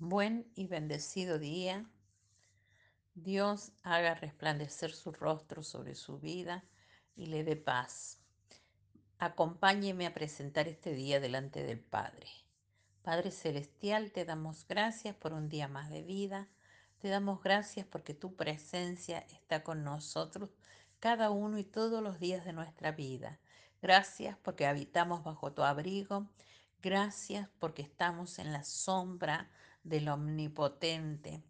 Buen 0.00 0.48
y 0.54 0.68
bendecido 0.68 1.40
día. 1.40 1.84
Dios 3.16 3.72
haga 3.82 4.14
resplandecer 4.14 4.92
su 4.92 5.10
rostro 5.10 5.64
sobre 5.64 5.96
su 5.96 6.20
vida 6.20 6.64
y 7.16 7.26
le 7.26 7.42
dé 7.42 7.56
paz. 7.56 8.20
Acompáñeme 9.18 10.06
a 10.06 10.14
presentar 10.14 10.68
este 10.68 10.92
día 10.92 11.18
delante 11.18 11.64
del 11.64 11.80
Padre. 11.80 12.28
Padre 13.02 13.32
Celestial, 13.32 14.12
te 14.12 14.24
damos 14.24 14.68
gracias 14.68 15.16
por 15.16 15.32
un 15.32 15.48
día 15.48 15.66
más 15.66 15.90
de 15.90 16.04
vida. 16.04 16.46
Te 17.00 17.08
damos 17.08 17.42
gracias 17.42 17.84
porque 17.84 18.14
tu 18.14 18.36
presencia 18.36 19.26
está 19.32 19.64
con 19.64 19.82
nosotros 19.82 20.50
cada 21.00 21.30
uno 21.30 21.58
y 21.58 21.64
todos 21.64 22.04
los 22.04 22.20
días 22.20 22.44
de 22.44 22.52
nuestra 22.52 22.92
vida. 22.92 23.40
Gracias 23.82 24.38
porque 24.44 24.64
habitamos 24.64 25.24
bajo 25.24 25.52
tu 25.52 25.64
abrigo. 25.64 26.28
Gracias 26.80 27.48
porque 27.58 27.82
estamos 27.82 28.38
en 28.38 28.52
la 28.52 28.62
sombra 28.62 29.50
del 29.82 30.08
Omnipotente. 30.08 31.42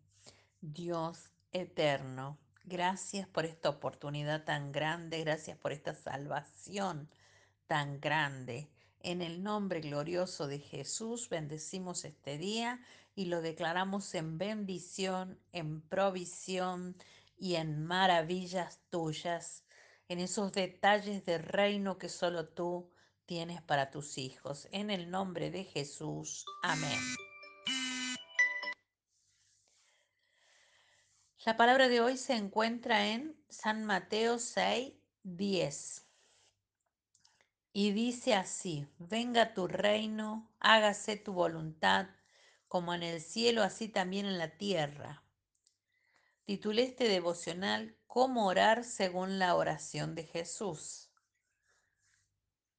Dios 0.61 1.31
eterno, 1.53 2.39
gracias 2.65 3.29
por 3.29 3.45
esta 3.45 3.69
oportunidad 3.69 4.45
tan 4.45 4.73
grande, 4.73 5.21
gracias 5.21 5.57
por 5.57 5.73
esta 5.73 5.95
salvación 5.95 7.09
tan 7.67 8.01
grande. 8.01 8.71
En 9.01 9.23
el 9.23 9.43
nombre 9.43 9.81
glorioso 9.81 10.49
de 10.49 10.59
Jesús 10.59 11.29
bendecimos 11.29 12.05
este 12.05 12.37
día 12.37 12.81
y 13.15 13.27
lo 13.27 13.41
declaramos 13.41 14.15
en 14.15 14.39
bendición, 14.39 15.39
en 15.53 15.81
provisión 15.83 16.97
y 17.37 17.55
en 17.55 17.85
maravillas 17.85 18.81
tuyas, 18.91 19.65
en 20.09 20.19
esos 20.19 20.53
detalles 20.53 21.25
de 21.25 21.39
reino 21.39 21.99
que 21.99 22.09
solo 22.09 22.49
tú 22.49 22.91
tienes 23.27 23.63
para 23.63 23.91
tus 23.91 24.19
hijos. 24.19 24.67
En 24.73 24.91
el 24.91 25.11
nombre 25.11 25.51
de 25.51 25.65
Jesús. 25.65 26.45
Amén. 26.63 26.99
La 31.49 31.57
palabra 31.57 31.89
de 31.89 32.03
hoy 32.03 32.19
se 32.19 32.35
encuentra 32.35 33.07
en 33.07 33.35
San 33.49 33.87
Mateo 33.87 34.39
6, 34.39 34.93
10. 35.23 36.07
Y 37.73 37.93
dice 37.93 38.35
así, 38.35 38.87
venga 38.99 39.55
tu 39.55 39.67
reino, 39.67 40.53
hágase 40.61 41.17
tu 41.17 41.33
voluntad, 41.33 42.09
como 42.67 42.93
en 42.93 43.03
el 43.03 43.23
cielo, 43.23 43.63
así 43.63 43.89
también 43.89 44.27
en 44.27 44.37
la 44.37 44.59
tierra. 44.59 45.25
Titulé 46.45 46.83
este 46.83 47.09
devocional 47.09 47.97
Cómo 48.07 48.47
orar 48.47 48.85
según 48.85 49.39
la 49.39 49.55
oración 49.55 50.15
de 50.15 50.25
Jesús. 50.25 51.09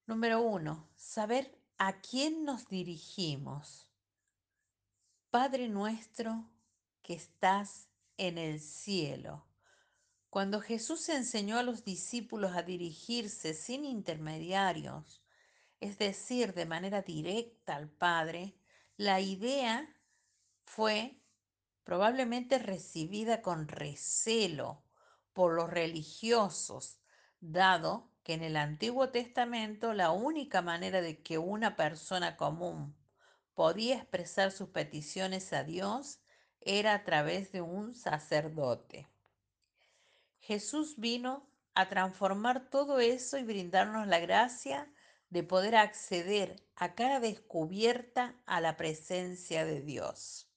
Número 0.06 0.42
uno, 0.44 0.88
saber 0.96 1.60
a 1.80 2.02
quién 2.02 2.46
nos 2.46 2.68
dirigimos. 2.68 3.90
Padre 5.32 5.70
nuestro 5.70 6.48
que 7.02 7.16
estás 7.16 7.89
en 8.20 8.38
el 8.38 8.60
cielo. 8.60 9.48
Cuando 10.30 10.62
Jesús 10.62 11.10
enseñó 11.10 11.58
a 11.58 11.64
los 11.64 11.84
discípulos 11.84 12.56
a 12.56 12.62
dirigirse 12.62 13.56
sin 13.56 13.84
intermediarios, 13.86 15.24
es 15.80 15.98
decir, 15.98 16.54
de 16.54 16.66
manera 16.66 17.02
directa 17.02 17.76
al 17.76 17.90
Padre, 17.90 18.56
la 18.98 19.22
idea 19.22 19.90
fue 20.64 21.24
probablemente 21.84 22.60
recibida 22.60 23.42
con 23.42 23.68
recelo 23.68 24.84
por 25.34 25.54
los 25.54 25.70
religiosos, 25.70 27.00
dado 27.40 28.12
que 28.24 28.34
en 28.34 28.44
el 28.44 28.58
Antiguo 28.58 29.10
Testamento 29.10 29.94
la 29.94 30.12
única 30.12 30.62
manera 30.62 31.02
de 31.02 31.24
que 31.24 31.38
una 31.38 31.78
persona 31.78 32.36
común 32.36 32.96
podía 33.56 33.96
expresar 33.96 34.52
sus 34.52 34.70
peticiones 34.70 35.54
a 35.54 35.64
Dios 35.64 36.20
era 36.62 36.94
a 36.94 37.04
través 37.04 37.52
de 37.52 37.62
un 37.62 37.96
sacerdote. 37.96 39.08
Jesús 40.40 40.96
vino 40.98 41.48
a 41.74 41.90
transformar 41.90 42.70
todo 42.70 43.00
eso 43.00 43.38
y 43.38 43.44
brindarnos 43.44 44.08
la 44.08 44.20
gracia 44.20 44.92
de 45.30 45.44
poder 45.44 45.76
acceder 45.76 46.56
a 46.76 46.96
cara 46.96 47.20
descubierta 47.20 48.36
a 48.46 48.62
la 48.62 48.78
presencia 48.78 49.66
de 49.66 49.82
Dios. 49.82 50.50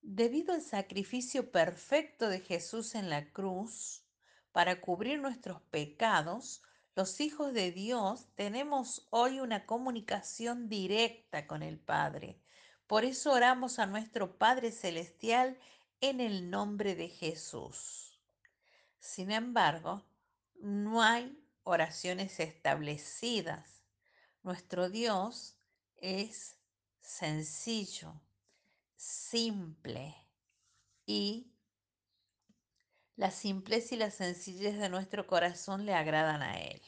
Debido 0.00 0.54
al 0.54 0.62
sacrificio 0.62 1.50
perfecto 1.50 2.28
de 2.28 2.40
Jesús 2.40 2.94
en 2.94 3.10
la 3.10 3.32
cruz 3.32 4.04
para 4.52 4.80
cubrir 4.80 5.18
nuestros 5.18 5.60
pecados, 5.62 6.62
los 6.94 7.20
hijos 7.20 7.52
de 7.52 7.72
Dios 7.72 8.28
tenemos 8.36 9.06
hoy 9.10 9.40
una 9.40 9.66
comunicación 9.66 10.68
directa 10.68 11.46
con 11.46 11.62
el 11.62 11.78
Padre. 11.78 12.38
Por 12.86 13.04
eso 13.04 13.32
oramos 13.32 13.78
a 13.78 13.86
nuestro 13.86 14.36
Padre 14.36 14.70
Celestial 14.70 15.58
en 16.00 16.20
el 16.20 16.50
nombre 16.50 16.94
de 16.94 17.08
Jesús. 17.08 18.20
Sin 18.98 19.30
embargo, 19.30 20.04
no 20.60 21.02
hay 21.02 21.42
oraciones 21.62 22.40
establecidas. 22.40 23.84
Nuestro 24.42 24.90
Dios 24.90 25.56
es 25.96 26.58
sencillo, 27.00 28.20
simple 28.96 30.14
y 31.06 31.50
la 33.16 33.30
simpleza 33.30 33.94
y 33.94 33.98
la 33.98 34.10
sencillez 34.10 34.78
de 34.78 34.88
nuestro 34.88 35.26
corazón 35.26 35.86
le 35.86 35.94
agradan 35.94 36.42
a 36.42 36.60
Él. 36.60 36.82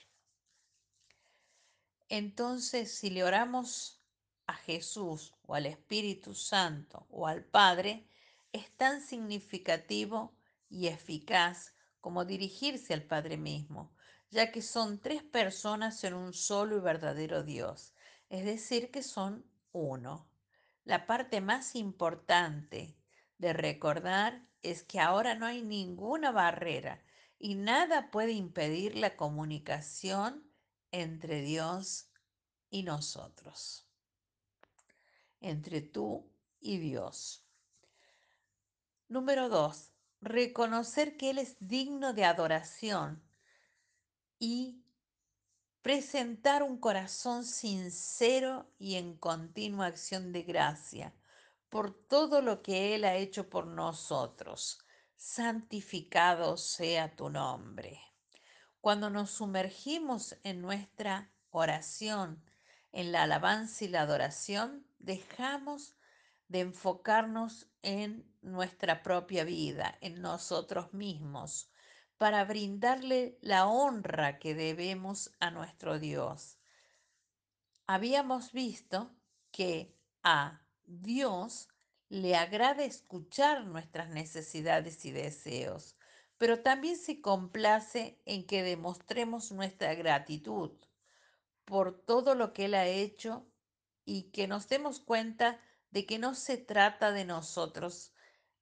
Entonces, 2.09 2.93
si 2.93 3.11
le 3.11 3.25
oramos 3.25 4.03
a 4.47 4.55
Jesús 4.55 5.35
o 5.43 5.55
al 5.55 5.67
Espíritu 5.67 6.35
Santo 6.35 7.07
o 7.11 7.27
al 7.27 7.45
Padre, 7.45 8.09
es 8.53 8.71
tan 8.77 9.01
significativo 9.01 10.37
y 10.69 10.87
eficaz 10.89 11.75
como 12.01 12.25
dirigirse 12.25 12.95
al 12.95 13.03
Padre 13.03 13.37
mismo, 13.37 13.95
ya 14.31 14.53
que 14.53 14.63
son 14.63 15.01
tres 15.01 15.23
personas 15.23 16.03
en 16.05 16.15
un 16.15 16.33
solo 16.33 16.77
y 16.77 16.81
verdadero 16.81 17.43
Dios, 17.43 17.95
es 18.29 18.45
decir, 18.45 18.91
que 18.91 19.03
son 19.03 19.45
uno. 19.73 20.29
La 20.85 21.07
parte 21.07 21.41
más 21.41 21.75
importante 21.75 22.97
de 23.39 23.53
recordar 23.53 24.47
es 24.63 24.83
que 24.83 25.01
ahora 25.01 25.35
no 25.35 25.47
hay 25.47 25.63
ninguna 25.63 26.31
barrera 26.31 27.05
y 27.39 27.55
nada 27.55 28.11
puede 28.11 28.33
impedir 28.33 28.97
la 28.97 29.17
comunicación 29.17 30.51
entre 30.91 31.43
Dios 31.43 32.09
y 32.71 32.83
nosotros, 32.83 33.86
entre 35.49 35.81
tú 35.81 36.31
y 36.61 36.79
Dios. 36.79 37.45
Número 39.09 39.49
dos, 39.49 39.93
reconocer 40.21 41.17
que 41.17 41.31
Él 41.31 41.39
es 41.39 41.57
digno 41.61 42.13
de 42.13 42.25
adoración 42.25 43.23
y 44.39 44.83
presentar 45.83 46.63
un 46.63 46.79
corazón 46.79 47.45
sincero 47.45 48.69
y 48.79 48.97
en 48.97 49.17
continua 49.17 49.87
acción 49.87 50.33
de 50.33 50.43
gracia 50.43 51.15
por 51.69 51.93
todo 51.93 52.43
lo 52.43 52.63
que 52.63 52.95
Él 52.95 53.05
ha 53.05 53.15
hecho 53.15 53.49
por 53.49 53.67
nosotros. 53.67 54.81
Santificado 55.15 56.57
sea 56.57 57.15
tu 57.15 57.31
nombre. 57.31 58.01
Cuando 58.81 59.11
nos 59.11 59.31
sumergimos 59.31 60.37
en 60.43 60.61
nuestra 60.61 61.33
oración, 61.51 62.43
en 62.93 63.13
la 63.13 63.23
alabanza 63.23 63.85
y 63.85 63.89
la 63.89 64.03
adoración, 64.03 64.87
dejamos 65.07 65.97
de 66.49 66.61
enfocarnos 66.61 67.69
en 67.83 68.29
nuestra 68.43 69.03
propia 69.03 69.45
vida, 69.45 69.97
en 70.01 70.21
nosotros 70.21 70.93
mismos, 70.93 71.71
para 72.19 72.45
brindarle 72.45 73.39
la 73.41 73.67
honra 73.67 74.39
que 74.39 74.55
debemos 74.55 75.31
a 75.39 75.51
nuestro 75.51 75.99
Dios. 75.99 76.59
Habíamos 77.87 78.53
visto 78.53 79.11
que 79.53 79.97
a 80.25 80.61
Dios 80.85 81.69
le 82.09 82.35
agrada 82.37 82.85
escuchar 82.85 83.65
nuestras 83.65 84.09
necesidades 84.09 85.05
y 85.05 85.13
deseos, 85.13 85.97
pero 86.37 86.63
también 86.63 86.97
se 86.97 87.21
complace 87.21 88.21
en 88.25 88.45
que 88.47 88.63
demostremos 88.65 89.53
nuestra 89.53 89.95
gratitud 89.95 90.73
por 91.65 92.01
todo 92.01 92.35
lo 92.35 92.53
que 92.53 92.65
Él 92.65 92.75
ha 92.75 92.87
hecho 92.87 93.47
y 94.07 94.31
que 94.31 94.47
nos 94.47 94.69
demos 94.69 95.01
cuenta 95.01 95.61
de 95.91 96.07
que 96.07 96.19
no 96.19 96.35
se 96.35 96.57
trata 96.57 97.13
de 97.13 97.27
nosotros. 97.27 98.13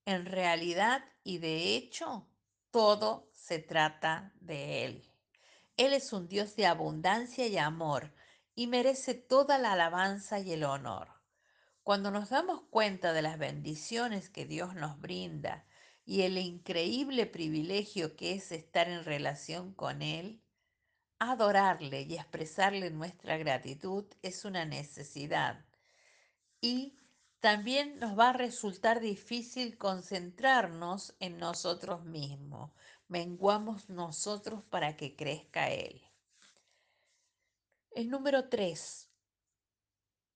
En 0.05 0.25
realidad 0.25 1.05
y 1.23 1.37
de 1.37 1.75
hecho, 1.75 2.27
todo 2.71 3.29
se 3.31 3.59
trata 3.59 4.33
de 4.41 4.83
Él. 4.83 5.11
Él 5.77 5.93
es 5.93 6.11
un 6.11 6.27
Dios 6.27 6.55
de 6.55 6.65
abundancia 6.65 7.47
y 7.47 7.57
amor 7.57 8.13
y 8.55 8.67
merece 8.67 9.13
toda 9.13 9.57
la 9.57 9.73
alabanza 9.73 10.39
y 10.39 10.51
el 10.51 10.63
honor. 10.63 11.09
Cuando 11.83 12.09
nos 12.09 12.29
damos 12.29 12.63
cuenta 12.69 13.13
de 13.13 13.21
las 13.21 13.37
bendiciones 13.37 14.29
que 14.29 14.45
Dios 14.45 14.73
nos 14.73 14.99
brinda 14.99 15.65
y 16.05 16.21
el 16.21 16.37
increíble 16.37 17.25
privilegio 17.27 18.15
que 18.15 18.33
es 18.33 18.51
estar 18.51 18.89
en 18.89 19.03
relación 19.03 19.73
con 19.73 20.01
Él, 20.01 20.41
adorarle 21.19 22.01
y 22.01 22.15
expresarle 22.15 22.89
nuestra 22.91 23.37
gratitud 23.37 24.05
es 24.21 24.45
una 24.45 24.65
necesidad 24.65 25.65
y 26.61 26.97
también 27.39 27.99
nos 27.99 28.17
va 28.17 28.29
a 28.29 28.33
resultar 28.33 28.99
difícil 28.99 29.77
concentrarnos 29.77 31.15
en 31.19 31.37
nosotros 31.37 32.03
mismos. 32.03 32.71
Menguamos 33.07 33.87
nosotros 33.87 34.63
para 34.63 34.97
que 34.97 35.15
crezca 35.15 35.69
Él. 35.69 36.01
El 37.91 38.09
número 38.09 38.49
3. 38.49 39.11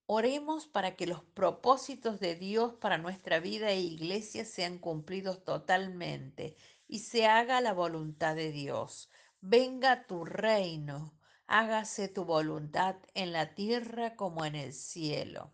Oremos 0.06 0.68
para 0.68 0.96
que 0.96 1.08
los 1.08 1.24
propósitos 1.24 2.20
de 2.20 2.36
Dios 2.36 2.76
para 2.76 3.00
nuestra 3.00 3.40
vida 3.40 3.72
e 3.72 3.80
iglesia 3.80 4.46
sean 4.46 4.78
cumplidos 4.78 5.44
totalmente 5.44 6.56
y 6.88 7.00
se 7.00 7.26
haga 7.26 7.60
la 7.60 7.74
voluntad 7.74 8.36
de 8.36 8.52
Dios. 8.52 9.10
Venga 9.42 10.06
tu 10.06 10.26
reino, 10.26 11.18
hágase 11.48 12.10
tu 12.10 12.26
voluntad 12.26 12.98
en 13.14 13.32
la 13.32 13.56
tierra 13.56 14.18
como 14.18 14.44
en 14.44 14.54
el 14.54 14.74
cielo. 14.74 15.54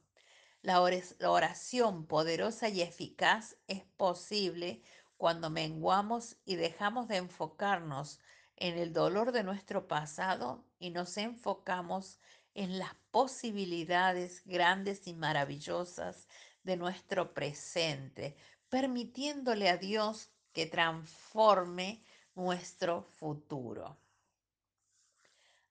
La 0.64 0.82
oración 0.82 2.08
poderosa 2.08 2.68
y 2.68 2.82
eficaz 2.82 3.58
es 3.68 3.84
posible 3.96 4.82
cuando 5.18 5.52
menguamos 5.52 6.38
y 6.46 6.56
dejamos 6.56 7.08
de 7.08 7.18
enfocarnos 7.18 8.20
en 8.56 8.76
el 8.80 8.92
dolor 8.92 9.32
de 9.32 9.44
nuestro 9.44 9.88
pasado 9.88 10.66
y 10.80 10.90
nos 10.90 11.16
enfocamos 11.18 12.20
en 12.56 12.80
las 12.80 12.96
posibilidades 13.12 14.42
grandes 14.46 15.06
y 15.06 15.14
maravillosas 15.14 16.28
de 16.64 16.76
nuestro 16.76 17.36
presente, 17.36 18.36
permitiéndole 18.68 19.70
a 19.70 19.78
Dios 19.78 20.32
que 20.54 20.66
transforme 20.66 22.04
nuestro 22.36 23.04
futuro. 23.04 23.98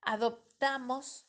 Adoptamos 0.01 1.25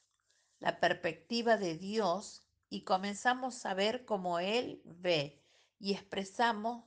la 0.59 0.81
perspectiva 0.81 1.57
de 1.57 1.77
Dios 1.77 2.43
y 2.69 2.83
comenzamos 2.83 3.65
a 3.67 3.75
ver 3.75 4.05
cómo 4.05 4.39
Él 4.39 4.83
ve 4.85 5.41
y 5.79 5.93
expresamos 5.93 6.85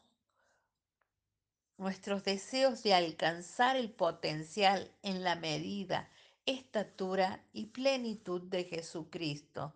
nuestros 1.77 2.23
deseos 2.23 2.83
de 2.83 2.93
alcanzar 2.93 3.77
el 3.77 3.91
potencial 3.91 4.91
en 5.01 5.23
la 5.23 5.35
medida, 5.35 6.09
estatura 6.45 7.45
y 7.53 7.67
plenitud 7.67 8.41
de 8.41 8.65
Jesucristo, 8.65 9.73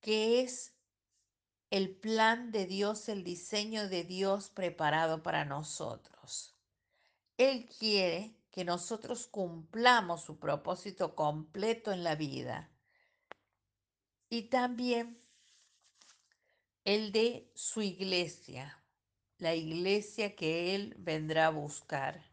que 0.00 0.40
es 0.40 0.72
el 1.70 1.94
plan 1.94 2.50
de 2.50 2.66
Dios, 2.66 3.10
el 3.10 3.24
diseño 3.24 3.88
de 3.88 4.04
Dios 4.04 4.48
preparado 4.48 5.22
para 5.22 5.44
nosotros. 5.44 6.57
Él 7.38 7.66
quiere 7.78 8.34
que 8.50 8.64
nosotros 8.64 9.28
cumplamos 9.28 10.24
su 10.24 10.40
propósito 10.40 11.14
completo 11.14 11.92
en 11.92 12.02
la 12.02 12.16
vida 12.16 12.68
y 14.28 14.50
también 14.50 15.22
el 16.84 17.12
de 17.12 17.48
su 17.54 17.80
iglesia, 17.80 18.82
la 19.38 19.54
iglesia 19.54 20.34
que 20.34 20.74
Él 20.74 20.96
vendrá 20.98 21.46
a 21.46 21.50
buscar. 21.50 22.24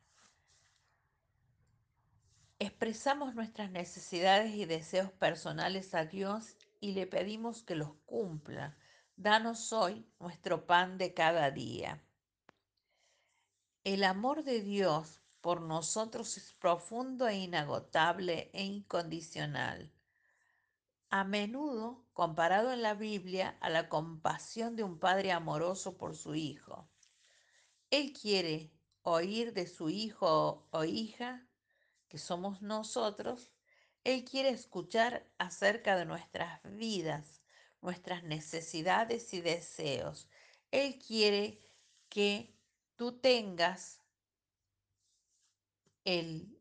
Expresamos 2.58 3.36
nuestras 3.36 3.70
necesidades 3.70 4.56
y 4.56 4.66
deseos 4.66 5.12
personales 5.12 5.94
a 5.94 6.06
Dios 6.06 6.58
y 6.80 6.94
le 6.94 7.06
pedimos 7.06 7.62
que 7.62 7.76
los 7.76 7.94
cumpla. 8.08 8.76
Danos 9.18 9.72
hoy 9.72 10.10
nuestro 10.20 10.66
pan 10.66 10.98
de 10.98 11.14
cada 11.14 11.52
día. 11.52 12.02
El 13.86 14.04
amor 14.04 14.44
de 14.44 14.62
Dios 14.62 15.22
por 15.42 15.62
nosotros 15.62 16.38
es 16.38 16.54
profundo 16.54 17.28
e 17.28 17.36
inagotable 17.38 18.50
e 18.52 18.64
incondicional 18.64 19.92
a 21.12 21.24
menudo 21.24 22.04
comparado 22.14 22.74
en 22.74 22.82
la 22.82 22.96
Biblia 22.96 23.56
a 23.62 23.70
la 23.70 23.88
compasión 23.88 24.76
de 24.76 24.84
un 24.84 24.98
padre 24.98 25.32
amoroso 25.32 25.98
por 25.98 26.16
su 26.16 26.34
hijo. 26.34 26.90
Él 27.92 28.12
quiere 28.12 28.74
oír 29.04 29.54
de 29.54 29.68
su 29.68 29.92
hijo 29.92 30.68
o 30.72 30.84
hija, 30.84 31.48
que 32.08 32.18
somos 32.18 32.64
nosotros, 32.64 33.54
Él 34.04 34.26
quiere 34.26 34.50
escuchar 34.50 35.32
acerca 35.38 35.96
de 35.96 36.06
nuestras 36.06 36.60
vidas, 36.64 37.44
nuestras 37.82 38.24
necesidades 38.24 39.32
y 39.36 39.42
deseos. 39.42 40.28
Él 40.72 40.98
quiere 40.98 41.60
que 42.10 42.55
tú 42.96 43.20
tengas 43.20 44.00
el 46.04 46.58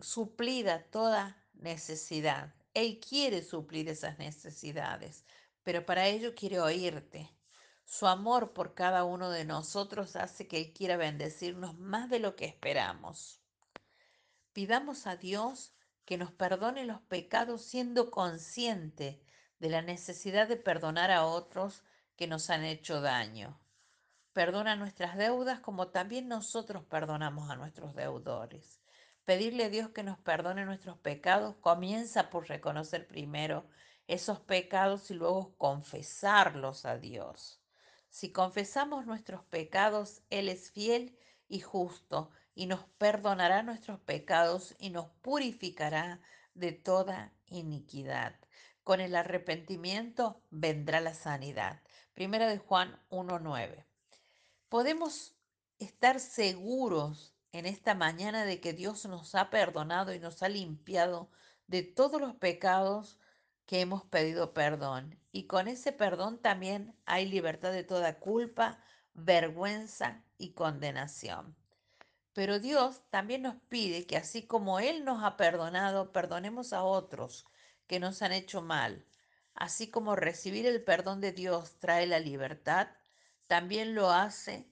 suplida 0.00 0.84
toda 0.90 1.36
necesidad. 1.54 2.54
Él 2.74 3.00
quiere 3.00 3.42
suplir 3.42 3.88
esas 3.88 4.18
necesidades, 4.18 5.24
pero 5.62 5.84
para 5.84 6.06
ello 6.06 6.34
quiere 6.34 6.60
oírte. 6.60 7.34
Su 7.84 8.06
amor 8.06 8.52
por 8.52 8.74
cada 8.74 9.04
uno 9.04 9.30
de 9.30 9.44
nosotros 9.44 10.14
hace 10.14 10.46
que 10.46 10.58
Él 10.58 10.72
quiera 10.74 10.96
bendecirnos 10.96 11.78
más 11.78 12.10
de 12.10 12.18
lo 12.18 12.36
que 12.36 12.44
esperamos. 12.44 13.40
Pidamos 14.52 15.06
a 15.06 15.16
Dios 15.16 15.72
que 16.04 16.18
nos 16.18 16.30
perdone 16.30 16.84
los 16.84 17.00
pecados 17.00 17.62
siendo 17.62 18.10
consciente 18.10 19.22
de 19.58 19.70
la 19.70 19.82
necesidad 19.82 20.48
de 20.48 20.56
perdonar 20.56 21.10
a 21.10 21.24
otros 21.24 21.82
que 22.16 22.26
nos 22.26 22.50
han 22.50 22.64
hecho 22.64 23.00
daño. 23.00 23.58
Perdona 24.38 24.76
nuestras 24.76 25.16
deudas 25.16 25.58
como 25.58 25.88
también 25.88 26.28
nosotros 26.28 26.84
perdonamos 26.84 27.50
a 27.50 27.56
nuestros 27.56 27.96
deudores. 27.96 28.80
Pedirle 29.24 29.64
a 29.64 29.68
Dios 29.68 29.90
que 29.90 30.04
nos 30.04 30.16
perdone 30.16 30.64
nuestros 30.64 30.96
pecados 30.96 31.56
comienza 31.56 32.30
por 32.30 32.48
reconocer 32.48 33.08
primero 33.08 33.66
esos 34.06 34.38
pecados 34.38 35.10
y 35.10 35.14
luego 35.14 35.56
confesarlos 35.56 36.84
a 36.84 36.98
Dios. 36.98 37.60
Si 38.10 38.30
confesamos 38.30 39.06
nuestros 39.06 39.42
pecados, 39.42 40.22
Él 40.30 40.48
es 40.48 40.70
fiel 40.70 41.18
y 41.48 41.58
justo 41.58 42.30
y 42.54 42.66
nos 42.66 42.84
perdonará 42.96 43.64
nuestros 43.64 43.98
pecados 43.98 44.76
y 44.78 44.90
nos 44.90 45.10
purificará 45.20 46.20
de 46.54 46.70
toda 46.70 47.32
iniquidad. 47.46 48.36
Con 48.84 49.00
el 49.00 49.16
arrepentimiento 49.16 50.44
vendrá 50.50 51.00
la 51.00 51.14
sanidad. 51.14 51.82
Primera 52.14 52.46
de 52.46 52.58
Juan 52.58 53.02
1.9. 53.10 53.87
Podemos 54.68 55.34
estar 55.78 56.20
seguros 56.20 57.34
en 57.52 57.64
esta 57.64 57.94
mañana 57.94 58.44
de 58.44 58.60
que 58.60 58.74
Dios 58.74 59.06
nos 59.06 59.34
ha 59.34 59.48
perdonado 59.48 60.12
y 60.12 60.18
nos 60.18 60.42
ha 60.42 60.48
limpiado 60.50 61.30
de 61.66 61.82
todos 61.82 62.20
los 62.20 62.34
pecados 62.34 63.18
que 63.64 63.80
hemos 63.80 64.04
pedido 64.04 64.52
perdón. 64.52 65.18
Y 65.32 65.46
con 65.46 65.68
ese 65.68 65.92
perdón 65.92 66.40
también 66.42 66.94
hay 67.06 67.26
libertad 67.26 67.72
de 67.72 67.84
toda 67.84 68.18
culpa, 68.18 68.82
vergüenza 69.14 70.22
y 70.36 70.52
condenación. 70.52 71.56
Pero 72.34 72.60
Dios 72.60 73.02
también 73.10 73.42
nos 73.42 73.56
pide 73.68 74.06
que 74.06 74.16
así 74.16 74.46
como 74.46 74.80
Él 74.80 75.04
nos 75.04 75.24
ha 75.24 75.36
perdonado, 75.36 76.12
perdonemos 76.12 76.72
a 76.72 76.84
otros 76.84 77.46
que 77.86 78.00
nos 78.00 78.20
han 78.20 78.32
hecho 78.32 78.60
mal. 78.60 79.06
Así 79.54 79.90
como 79.90 80.14
recibir 80.14 80.66
el 80.66 80.84
perdón 80.84 81.20
de 81.20 81.32
Dios 81.32 81.78
trae 81.78 82.06
la 82.06 82.20
libertad, 82.20 82.88
también 83.48 83.94
lo 83.94 84.10
hace 84.10 84.70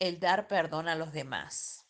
el 0.00 0.18
dar 0.18 0.48
perdón 0.48 0.88
a 0.88 0.96
los 0.96 1.12
demás. 1.12 1.86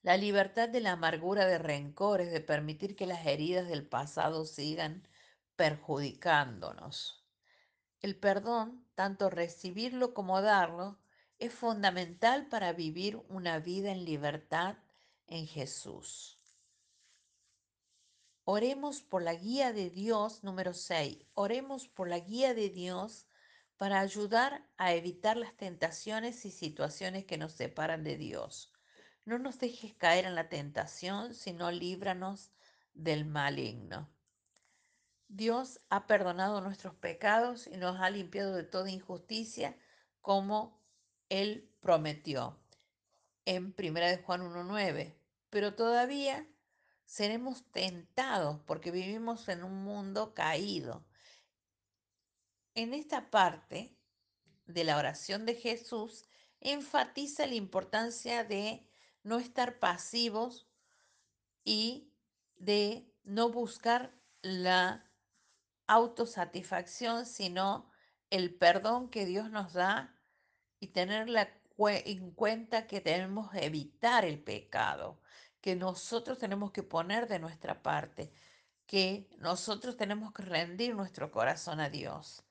La 0.00 0.16
libertad 0.16 0.68
de 0.68 0.80
la 0.80 0.92
amargura 0.92 1.46
de 1.46 1.58
rencores, 1.58 2.30
de 2.30 2.40
permitir 2.40 2.94
que 2.94 3.06
las 3.06 3.26
heridas 3.26 3.68
del 3.68 3.86
pasado 3.86 4.44
sigan 4.44 5.06
perjudicándonos. 5.56 7.26
El 8.00 8.16
perdón, 8.16 8.86
tanto 8.94 9.28
recibirlo 9.28 10.14
como 10.14 10.40
darlo, 10.40 10.98
es 11.38 11.52
fundamental 11.52 12.46
para 12.46 12.72
vivir 12.72 13.20
una 13.28 13.58
vida 13.58 13.90
en 13.90 14.04
libertad 14.04 14.76
en 15.26 15.48
Jesús. 15.48 16.38
Oremos 18.44 19.02
por 19.02 19.22
la 19.22 19.34
guía 19.34 19.72
de 19.72 19.90
Dios, 19.90 20.44
número 20.44 20.72
6. 20.72 21.18
Oremos 21.34 21.88
por 21.88 22.08
la 22.08 22.20
guía 22.20 22.54
de 22.54 22.70
Dios 22.70 23.25
para 23.76 24.00
ayudar 24.00 24.66
a 24.78 24.94
evitar 24.94 25.36
las 25.36 25.56
tentaciones 25.56 26.44
y 26.44 26.50
situaciones 26.50 27.24
que 27.24 27.38
nos 27.38 27.52
separan 27.52 28.04
de 28.04 28.16
Dios. 28.16 28.72
No 29.24 29.38
nos 29.38 29.58
dejes 29.58 29.94
caer 29.94 30.24
en 30.24 30.34
la 30.34 30.48
tentación, 30.48 31.34
sino 31.34 31.70
líbranos 31.70 32.52
del 32.94 33.24
maligno. 33.24 34.08
Dios 35.28 35.80
ha 35.90 36.06
perdonado 36.06 36.60
nuestros 36.60 36.94
pecados 36.94 37.66
y 37.66 37.76
nos 37.76 38.00
ha 38.00 38.10
limpiado 38.10 38.54
de 38.54 38.62
toda 38.62 38.90
injusticia 38.90 39.76
como 40.20 40.80
Él 41.28 41.68
prometió 41.80 42.58
en 43.44 43.74
1 43.76 44.00
de 44.00 44.18
Juan 44.18 44.42
1.9. 44.42 45.14
Pero 45.50 45.74
todavía 45.74 46.46
seremos 47.04 47.64
tentados 47.72 48.60
porque 48.66 48.90
vivimos 48.90 49.48
en 49.48 49.64
un 49.64 49.84
mundo 49.84 50.34
caído. 50.34 51.04
En 52.76 52.92
esta 52.92 53.30
parte 53.30 53.96
de 54.66 54.84
la 54.84 54.98
oración 54.98 55.46
de 55.46 55.54
Jesús 55.54 56.28
enfatiza 56.60 57.46
la 57.46 57.54
importancia 57.54 58.44
de 58.44 58.86
no 59.22 59.38
estar 59.38 59.78
pasivos 59.78 60.68
y 61.64 62.12
de 62.56 63.10
no 63.24 63.48
buscar 63.48 64.14
la 64.42 65.10
autosatisfacción, 65.86 67.24
sino 67.24 67.90
el 68.28 68.54
perdón 68.54 69.08
que 69.08 69.24
Dios 69.24 69.50
nos 69.50 69.72
da 69.72 70.14
y 70.78 70.88
tener 70.88 71.30
en 71.78 72.30
cuenta 72.32 72.86
que 72.86 73.00
debemos 73.00 73.54
evitar 73.54 74.26
el 74.26 74.38
pecado, 74.38 75.18
que 75.62 75.76
nosotros 75.76 76.36
tenemos 76.36 76.72
que 76.72 76.82
poner 76.82 77.26
de 77.26 77.38
nuestra 77.38 77.82
parte, 77.82 78.30
que 78.86 79.30
nosotros 79.38 79.96
tenemos 79.96 80.30
que 80.34 80.42
rendir 80.42 80.94
nuestro 80.94 81.30
corazón 81.30 81.80
a 81.80 81.88
Dios. 81.88 82.45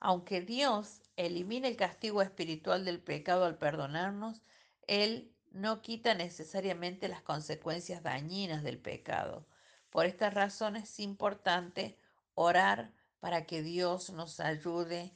Aunque 0.00 0.40
Dios 0.40 1.02
elimine 1.16 1.68
el 1.68 1.76
castigo 1.76 2.22
espiritual 2.22 2.84
del 2.84 3.00
pecado 3.00 3.44
al 3.44 3.58
perdonarnos, 3.58 4.42
Él 4.86 5.32
no 5.50 5.82
quita 5.82 6.14
necesariamente 6.14 7.08
las 7.08 7.22
consecuencias 7.22 8.02
dañinas 8.02 8.62
del 8.62 8.78
pecado. 8.78 9.46
Por 9.90 10.06
esta 10.06 10.30
razón 10.30 10.76
es 10.76 10.98
importante 11.00 11.98
orar 12.34 12.92
para 13.20 13.44
que 13.44 13.62
Dios 13.62 14.10
nos 14.10 14.40
ayude 14.40 15.14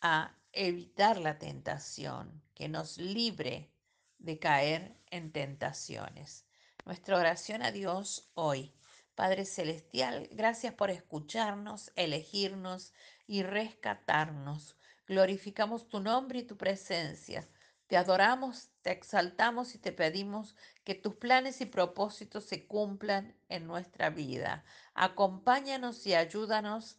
a 0.00 0.34
evitar 0.52 1.18
la 1.18 1.38
tentación, 1.38 2.42
que 2.54 2.68
nos 2.68 2.96
libre 2.96 3.70
de 4.18 4.38
caer 4.38 4.96
en 5.10 5.32
tentaciones. 5.32 6.46
Nuestra 6.86 7.18
oración 7.18 7.62
a 7.62 7.72
Dios 7.72 8.30
hoy. 8.34 8.72
Padre 9.14 9.44
Celestial, 9.44 10.28
gracias 10.32 10.74
por 10.74 10.90
escucharnos, 10.90 11.92
elegirnos 11.94 12.92
y 13.26 13.42
rescatarnos. 13.44 14.76
Glorificamos 15.06 15.86
tu 15.88 16.00
nombre 16.00 16.40
y 16.40 16.42
tu 16.42 16.56
presencia. 16.56 17.48
Te 17.86 17.96
adoramos, 17.96 18.70
te 18.82 18.90
exaltamos 18.90 19.74
y 19.74 19.78
te 19.78 19.92
pedimos 19.92 20.56
que 20.82 20.94
tus 20.94 21.14
planes 21.14 21.60
y 21.60 21.66
propósitos 21.66 22.44
se 22.44 22.66
cumplan 22.66 23.36
en 23.48 23.66
nuestra 23.66 24.10
vida. 24.10 24.64
Acompáñanos 24.94 26.04
y 26.06 26.14
ayúdanos 26.14 26.98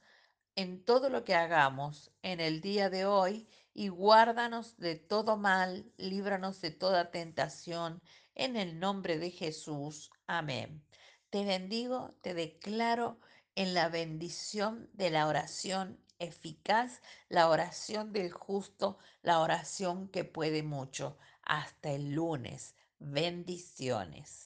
en 0.55 0.85
todo 0.85 1.09
lo 1.09 1.25
que 1.25 1.35
hagamos 1.35 2.11
en 2.21 2.39
el 2.39 2.61
día 2.61 2.89
de 2.89 3.05
hoy 3.05 3.49
y 3.73 3.89
guárdanos 3.89 4.77
de 4.77 4.95
todo 4.95 5.35
mal, 5.35 5.91
líbranos 5.97 6.61
de 6.61 6.71
toda 6.71 7.11
tentación, 7.11 8.01
en 8.35 8.55
el 8.55 8.79
nombre 8.79 9.17
de 9.19 9.31
Jesús. 9.31 10.11
Amén. 10.27 10.81
Te 11.29 11.43
bendigo, 11.45 12.15
te 12.21 12.33
declaro 12.33 13.19
en 13.55 13.73
la 13.73 13.89
bendición 13.89 14.89
de 14.93 15.09
la 15.09 15.27
oración 15.27 15.99
eficaz, 16.19 17.01
la 17.29 17.49
oración 17.49 18.13
del 18.13 18.31
justo, 18.31 18.97
la 19.21 19.39
oración 19.39 20.07
que 20.09 20.23
puede 20.23 20.63
mucho. 20.63 21.17
Hasta 21.43 21.91
el 21.91 22.11
lunes. 22.11 22.75
Bendiciones. 22.99 24.44